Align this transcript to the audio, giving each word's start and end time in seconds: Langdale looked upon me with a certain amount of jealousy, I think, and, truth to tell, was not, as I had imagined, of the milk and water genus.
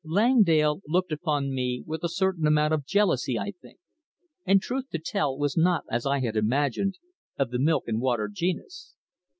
Langdale 0.03 0.81
looked 0.87 1.11
upon 1.11 1.53
me 1.53 1.83
with 1.85 2.03
a 2.03 2.09
certain 2.09 2.47
amount 2.47 2.73
of 2.73 2.87
jealousy, 2.87 3.37
I 3.37 3.51
think, 3.61 3.77
and, 4.47 4.59
truth 4.59 4.89
to 4.93 4.97
tell, 4.97 5.37
was 5.37 5.55
not, 5.55 5.83
as 5.91 6.07
I 6.07 6.21
had 6.21 6.35
imagined, 6.35 6.97
of 7.37 7.51
the 7.51 7.59
milk 7.59 7.83
and 7.85 8.01
water 8.01 8.27
genus. 8.27 8.95